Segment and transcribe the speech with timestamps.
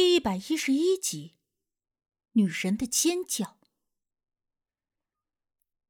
[0.00, 1.34] 第一百一十一集，
[2.34, 3.58] 女人的尖叫。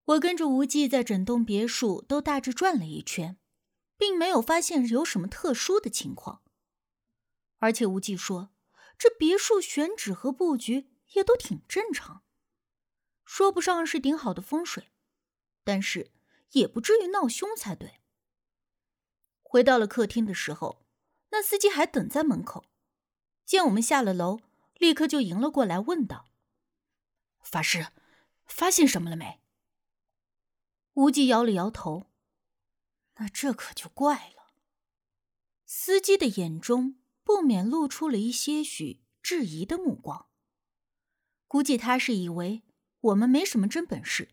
[0.02, 3.38] 我跟着无忌在整栋别墅都大致转了一圈，
[3.98, 6.42] 并没有发现有什么特殊的情况。
[7.58, 8.48] 而且无忌说，
[8.96, 12.22] 这别墅选址和布局也都挺正常，
[13.26, 14.90] 说不上是顶好的风水，
[15.62, 16.12] 但是
[16.52, 18.00] 也不至于闹凶才对。
[19.42, 20.86] 回到了客厅的时候，
[21.28, 22.64] 那司机还等在门口。
[23.48, 24.40] 见我们下了楼，
[24.76, 26.26] 立刻就迎了过来，问道
[27.40, 27.86] ：“法师，
[28.44, 29.40] 发现什么了没？”
[30.92, 32.08] 无忌摇了摇头。
[33.14, 34.52] 那这可就怪了。
[35.64, 40.26] 司机的眼中不免露出了一些许质疑的目光。
[41.46, 42.62] 估计他是以为
[43.00, 44.28] 我们没什么真本事，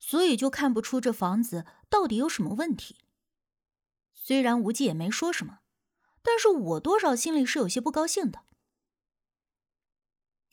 [0.00, 2.96] 所以就看不出这房子到底有什么问题。
[4.12, 5.60] 虽然无忌也没说什么，
[6.22, 8.46] 但是我多少心里是有些不高兴的。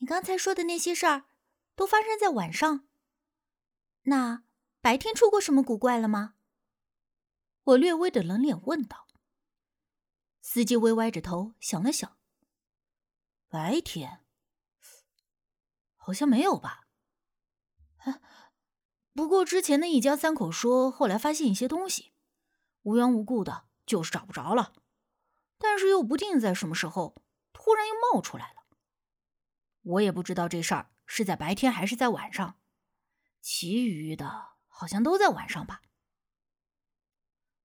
[0.05, 1.25] 你刚才说的那些事儿，
[1.75, 2.87] 都发生在晚上。
[4.03, 4.43] 那
[4.79, 6.35] 白天出过什么古怪了吗？
[7.63, 9.07] 我略微的冷脸问道。
[10.41, 12.19] 司机微歪着头想了想，
[13.49, 14.23] 白天
[15.95, 16.85] 好像没有吧？
[19.11, 22.13] 不过之前的一家三口说，后来发现一些东西，
[22.83, 24.75] 无缘无故的，就是找不着了，
[25.57, 27.15] 但是又不定在什么时候
[27.51, 28.64] 突然又冒出来了。
[29.85, 32.59] 我也不知道这事儿是在白天还是在晚上，
[33.39, 35.83] 其余的好像都在晚上吧。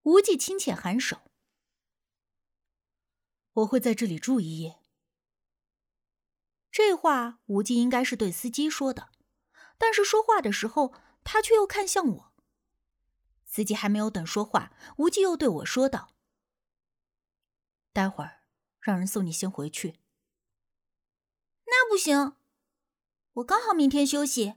[0.03, 1.31] 无忌亲切颔首，
[3.53, 4.81] 我会在这里住一夜。
[6.71, 9.11] 这话无忌应该是对司机说的，
[9.79, 12.33] 但是说话的时候他却又看向我。
[13.45, 16.15] 司机还没有等说话，无忌又对我说道
[17.93, 18.45] ：“待会儿
[18.79, 20.00] 让人送你先回去。”
[21.83, 22.35] 那不行，
[23.33, 24.57] 我刚好明天休息，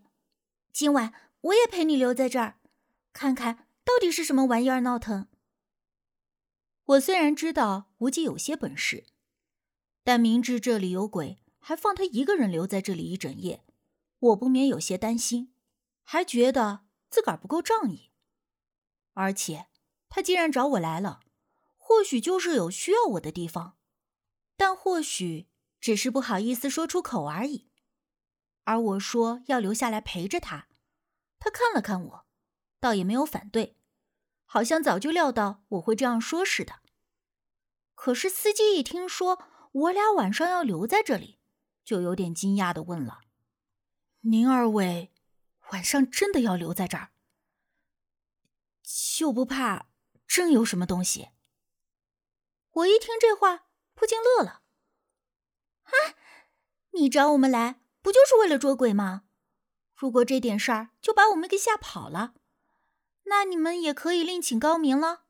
[0.74, 2.60] 今晚我也陪你留在这儿，
[3.14, 5.30] 看看到底是什么玩意儿闹腾。
[6.84, 9.06] 我虽然知道无忌有些本事，
[10.04, 13.64] 但明知这里有鬼，还放他一个人留在这里一整夜，
[14.20, 15.54] 我不免有些担心，
[16.04, 18.12] 还觉得自个儿不够仗义。
[19.14, 19.68] 而且
[20.10, 21.22] 他既然找我来了，
[21.78, 23.78] 或许就是有需要我的地方，
[24.58, 25.48] 但或许。
[25.84, 27.70] 只是不好意思说出口而已，
[28.64, 30.70] 而我说要留下来陪着他，
[31.40, 32.26] 他看了看我，
[32.80, 33.76] 倒也没有反对，
[34.46, 36.80] 好像早就料到我会这样说似的。
[37.96, 39.44] 可是司机一听说
[39.74, 41.42] 我俩晚上要留在这里，
[41.84, 43.20] 就有点惊讶的问了
[44.32, 45.12] ：“您二位
[45.74, 47.12] 晚上真的要留在这儿，
[49.18, 49.88] 就不怕
[50.26, 51.32] 真有什么东西？”
[52.72, 54.63] 我一听这话，不禁乐了。
[55.84, 56.16] 啊！
[56.92, 59.24] 你找我们来不就是为了捉鬼吗？
[59.96, 62.34] 如果这点事儿就把我们给吓跑了，
[63.24, 65.24] 那你们也可以另请高明了。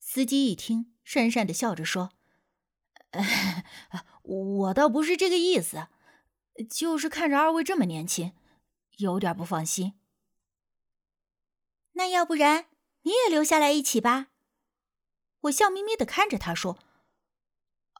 [0.00, 2.12] 司机一听，讪讪的笑着说
[4.22, 5.88] ：“我倒不是这个意思，
[6.70, 8.32] 就是看着二位这么年轻，
[8.96, 9.94] 有点不放心。
[11.92, 12.70] 那要不然
[13.02, 14.28] 你也留下来一起吧？”
[15.42, 16.78] 我笑眯眯的看着他说。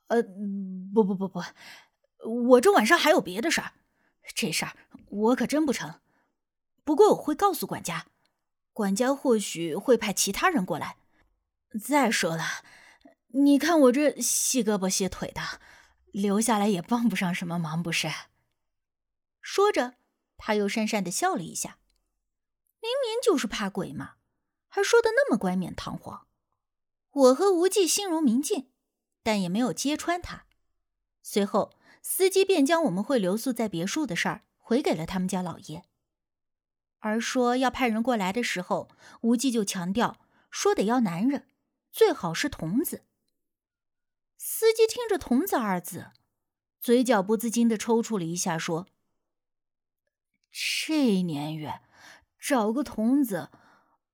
[0.09, 0.23] 呃，
[0.95, 1.43] 不不不不，
[2.49, 3.73] 我这晚上还有别的事儿，
[4.35, 4.77] 这事儿
[5.09, 6.01] 我可真不成。
[6.85, 8.07] 不过我会告诉管家，
[8.73, 10.97] 管家或许会派其他人过来。
[11.79, 12.65] 再说了，
[13.29, 15.61] 你看我这细胳膊细腿的，
[16.07, 18.09] 留下来也帮不上什么忙，不是？
[19.43, 19.95] 说着，
[20.39, 21.79] 他又讪讪的笑了一下，
[22.81, 24.15] 明明就是怕鬼嘛，
[24.69, 26.27] 还说的那么冠冕堂皇。
[27.11, 28.71] 我和无忌心如明镜。
[29.29, 30.47] 但也没有揭穿他。
[31.23, 35.85] 随后，司机便将我们会留宿在别墅的事儿回给了他们家老爷。
[37.01, 38.89] 而说要派人过来的时候，
[39.21, 40.17] 无忌就强调
[40.51, 41.47] 说得要男人，
[41.93, 43.05] 最好是童子。
[44.39, 46.13] 司机听着“童子”二字，
[46.81, 48.87] 嘴角不自禁的抽搐了一下，说
[50.51, 51.83] ：“这年月，
[52.39, 53.51] 找个童子，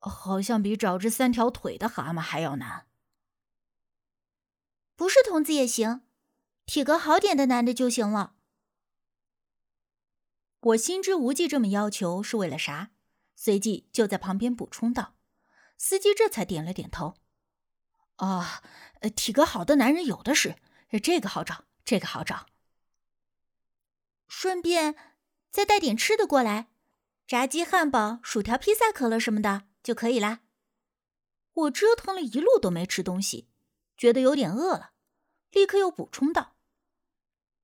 [0.01, 2.89] 好像比找只三条腿的蛤蟆还要难。”
[4.97, 6.03] 不是童子也行，
[6.67, 8.37] 体格好点的男的就行了。
[10.61, 12.93] 我心知无忌这么要求是为了啥，
[13.35, 15.17] 随即就在旁边补充道
[15.77, 17.17] ：“司机这才点了点头。
[18.17, 18.63] 啊，
[19.15, 20.57] 体格好的男人有的是，
[21.03, 22.47] 这个好找，这个好找。
[24.29, 24.95] 顺便
[25.51, 26.69] 再带点吃的过来，
[27.27, 30.41] 炸鸡、汉堡、薯条、披萨、可乐什么的就可以啦。
[31.53, 33.49] 我折腾了一路都没吃东西。”
[33.97, 34.93] 觉得有点饿了，
[35.51, 36.57] 立刻又补充道：“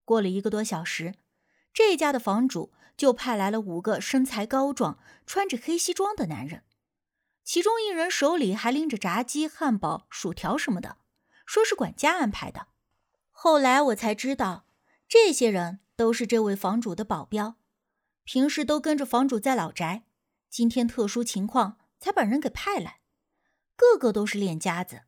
[0.05, 1.15] 过了一个多小时，
[1.73, 6.65] 这家的房主就派来了五个身材高壮、穿着黑西装的男人，
[7.43, 10.99] 其中一人手里还拎着炸鸡、汉堡、薯条什么的，
[11.47, 12.69] 说是管家安排的。
[13.31, 14.67] 后来我才知道，
[15.09, 17.57] 这些人都是这位房主的保镖，
[18.23, 20.05] 平时都跟着房主在老宅，
[20.49, 23.01] 今天特殊情况才把人给派来，
[23.75, 25.03] 个个都是练家子。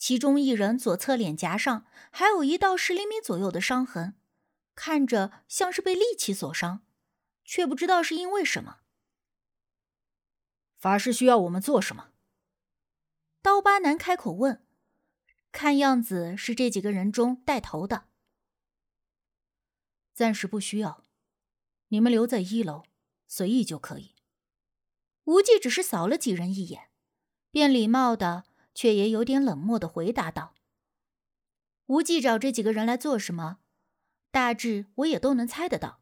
[0.00, 4.14] 其中一人左侧脸颊上还有一道十厘米左右的伤痕，
[4.74, 6.82] 看着像是被利器所伤，
[7.44, 8.78] 却不知道是因为什么。
[10.78, 12.12] 法师需要我们做什么？
[13.42, 14.64] 刀疤男开口问，
[15.52, 18.08] 看样子是这几个人中带头的。
[20.14, 21.04] 暂时不需要，
[21.88, 22.84] 你们留在一楼，
[23.26, 24.14] 随意就可以。
[25.24, 26.88] 无忌只是扫了几人一眼，
[27.50, 28.46] 便礼貌的。
[28.80, 30.54] 却也有点冷漠的回答道
[31.84, 33.58] ：“无忌找这几个人来做什么？
[34.30, 36.00] 大致我也都能猜得到，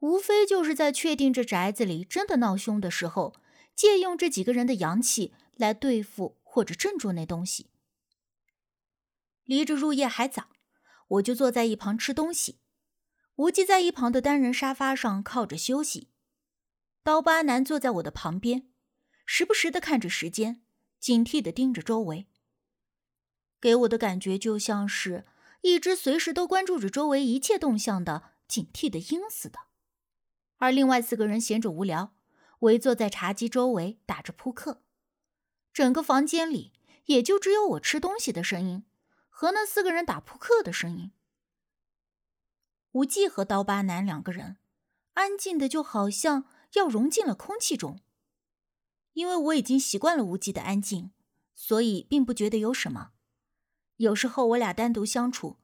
[0.00, 3.34] 无非就是在确定这宅子里真的闹凶的时候，
[3.74, 7.70] 借用这几个人的阳气来对付或者镇住那东西。
[9.44, 10.50] 离着入夜还早，
[11.08, 12.58] 我就坐在一旁吃东西。
[13.36, 16.10] 无忌在一旁的单人沙发上靠着休息，
[17.02, 18.68] 刀疤男坐在我的旁边，
[19.24, 20.60] 时不时的看着时间。”
[21.00, 22.26] 警惕的盯着周围，
[23.60, 25.26] 给我的感觉就像是
[25.62, 29.60] 一只随时都关注着周围一切动向的警惕的鹰似的。
[30.56, 32.14] 而另外四个人闲着无聊，
[32.60, 34.82] 围坐在茶几周围打着扑克。
[35.72, 36.72] 整个房间里
[37.04, 38.84] 也就只有我吃东西的声音
[39.28, 41.12] 和那四个人打扑克的声音。
[42.92, 44.56] 无忌和刀疤男两个人
[45.12, 48.00] 安静的就好像要融进了空气中。
[49.18, 51.10] 因为我已经习惯了无忌的安静，
[51.52, 53.10] 所以并不觉得有什么。
[53.96, 55.58] 有时候我俩单独相处，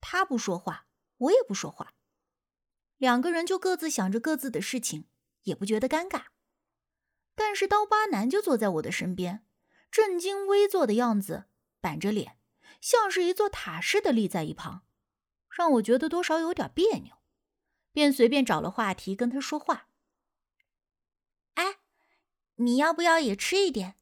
[0.00, 0.86] 他不说话，
[1.16, 1.92] 我也不说话，
[2.98, 5.06] 两个人就各自想着各自的事情，
[5.42, 6.26] 也不觉得尴尬。
[7.34, 9.44] 但是刀疤男就坐在我的身边，
[9.90, 11.46] 正襟危坐的样子，
[11.80, 12.38] 板着脸，
[12.80, 14.82] 像是一座塔似的立在一旁，
[15.48, 17.16] 让我觉得多少有点别扭，
[17.90, 19.88] 便随便找了话题跟他说话。
[22.62, 23.96] 你要不要也吃一点？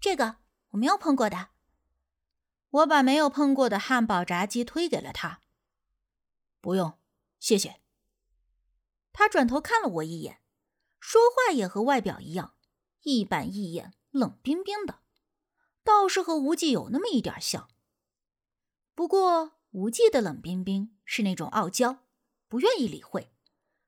[0.00, 0.36] 这个
[0.70, 1.50] 我没有碰过的。
[2.70, 5.42] 我把没有碰过的汉堡炸鸡推给了他。
[6.62, 6.98] 不用，
[7.38, 7.82] 谢谢。
[9.12, 10.40] 他转头看了我一眼，
[10.98, 12.54] 说话也和外表一样，
[13.02, 15.00] 一板一眼，冷冰冰的，
[15.84, 17.68] 倒是和无忌有那么一点像。
[18.94, 22.04] 不过无忌的冷冰冰是那种傲娇，
[22.48, 23.34] 不愿意理会，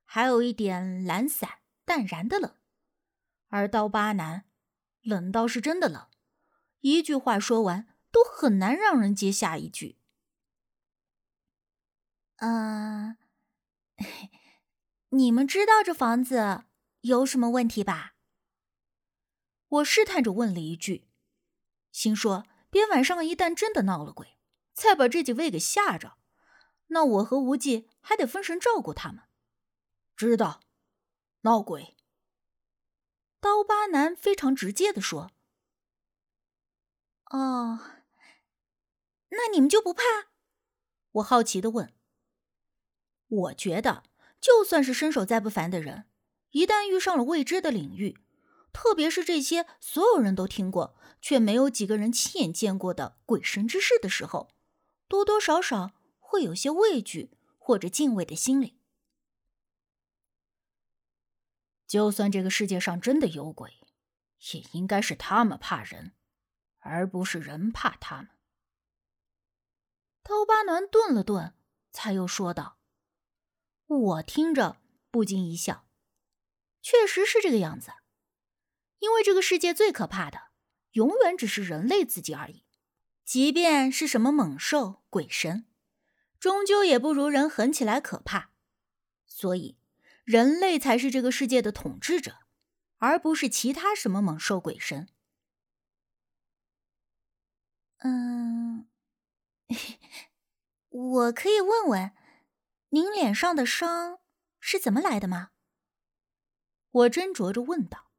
[0.05, 2.55] 还有一点懒散淡然的冷。
[3.49, 4.45] 而刀疤男，
[5.01, 6.09] 冷倒是真的冷，
[6.81, 9.99] 一句话说完都很难让人接下一句。
[12.37, 13.17] 嗯，
[15.11, 16.65] 你们知道这房子
[17.01, 18.15] 有什么问题吧？
[19.69, 21.09] 我试探着问了一句，
[21.91, 24.39] 心说别晚上一旦真的闹了鬼，
[24.73, 26.17] 再把这几位给吓着，
[26.89, 29.25] 那我和无忌还得分神照顾他们。
[30.17, 30.61] 知道，
[31.43, 31.98] 闹鬼。
[33.41, 35.31] 刀疤男非常直接的说
[37.31, 37.81] ：“哦，
[39.31, 40.03] 那你们就不怕？”
[41.13, 41.95] 我好奇的问。
[43.29, 44.05] 我觉得，
[44.41, 46.07] 就算是身手再不凡的人，
[46.51, 48.19] 一旦遇上了未知的领域，
[48.73, 54.51] 特别是这些所有人都听过却没有几个人亲眼见过的鬼神之事的时候，
[55.07, 58.78] 多多少少会有些畏惧或者敬畏的心理。
[61.89, 63.81] 就算这个世界上真的有鬼，
[64.53, 66.13] 也应该是他们怕人，
[66.81, 68.29] 而不是人怕他们。
[70.23, 71.55] 刀疤男顿了顿，
[71.91, 72.79] 才又说道
[73.89, 75.89] ：“我听着不禁一笑，
[76.83, 77.91] 确实是这个样子。
[78.99, 80.49] 因为这个世界最可怕的，
[80.91, 82.67] 永远只是人类自己而已。
[83.25, 85.67] 即便是什么猛兽、鬼神，
[86.39, 88.51] 终究也不如人狠起来可怕。
[89.27, 89.77] 所以。”
[90.29, 92.41] 人类才是这个世界的统治者，
[92.99, 95.09] 而不是其他什么猛兽鬼神。
[98.01, 98.91] 嗯，
[100.91, 102.15] 我可以问问，
[102.91, 104.21] 您脸上的伤
[104.61, 105.53] 是怎么来的吗？
[106.91, 108.13] 我斟酌着问道。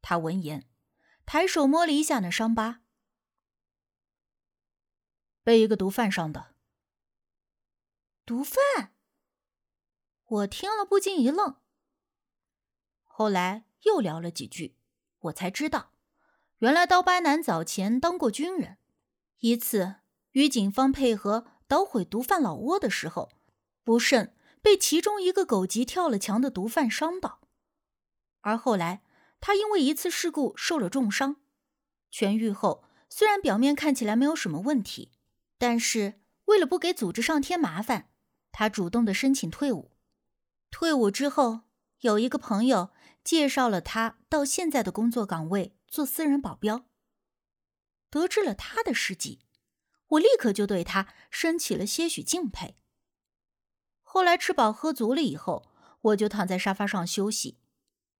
[0.00, 0.70] 他闻言，
[1.26, 2.82] 抬手摸了一下那伤疤，
[5.42, 6.54] 被一个毒贩伤的。
[8.24, 8.94] 毒贩。
[10.30, 11.56] 我听了不禁一愣。
[13.04, 14.76] 后来又聊了几句，
[15.22, 15.90] 我才知道，
[16.58, 18.78] 原来刀疤男早前当过军人，
[19.40, 19.96] 一次
[20.30, 23.32] 与警方配合捣毁毒贩老窝的时候，
[23.82, 27.40] 不慎被其中一个狗急跳了墙的毒贩伤到，
[28.42, 29.02] 而后来
[29.40, 31.40] 他因为一次事故受了重伤，
[32.12, 35.10] 痊愈后虽然表面看起来没有什么问题，
[35.58, 38.10] 但是为了不给组织上添麻烦，
[38.52, 39.90] 他主动的申请退伍。
[40.70, 41.62] 退伍之后，
[42.00, 42.90] 有一个朋友
[43.22, 46.86] 介绍了他到现在的工作岗位做私人保镖。
[48.08, 49.40] 得知了他的事迹，
[50.08, 52.76] 我立刻就对他升起了些许敬佩。
[54.02, 57.58] 后来吃饱喝足了以后，我就躺在沙发上休息，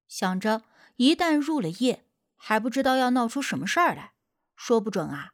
[0.06, 0.62] 想着
[0.96, 2.04] 一旦入了夜，
[2.36, 4.12] 还不知道要闹出什么事儿来，
[4.54, 5.32] 说不准啊，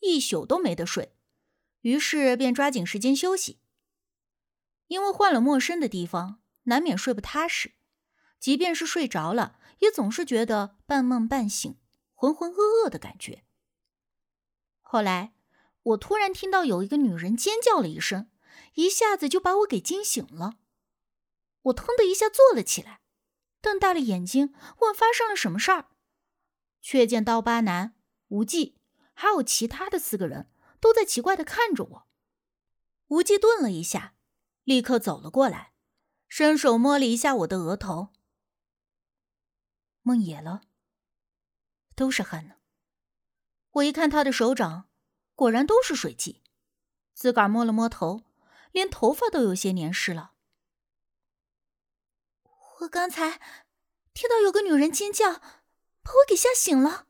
[0.00, 1.16] 一宿都没得睡。
[1.80, 3.60] 于是便抓紧时间休息。
[4.88, 7.72] 因为换了陌生的地方，难免睡不踏实，
[8.38, 11.76] 即便是睡着了，也总是觉得半梦半醒、
[12.14, 13.44] 浑浑噩噩的感觉。
[14.80, 15.34] 后来，
[15.82, 18.30] 我突然听到有一个女人尖叫了一声。
[18.74, 20.58] 一下子就把我给惊醒了，
[21.62, 23.00] 我腾的一下坐了起来，
[23.60, 25.90] 瞪大了眼睛问发生了什么事儿，
[26.80, 27.94] 却见刀疤男、
[28.28, 28.78] 无忌
[29.12, 32.06] 还有其他的四个人都在奇怪的看着我。
[33.08, 34.14] 无忌顿了一下，
[34.64, 35.72] 立刻走了过来，
[36.28, 38.08] 伸手摸了一下我的额头。
[40.02, 40.62] 梦野了，
[41.94, 42.56] 都是汗呢。
[43.72, 44.88] 我一看他的手掌，
[45.34, 46.42] 果然都是水迹，
[47.12, 48.22] 自个儿摸了摸头。
[48.72, 50.34] 连头发都有些黏湿了。
[52.80, 53.40] 我刚才
[54.12, 57.05] 听到有个女人尖叫，把我给吓醒了。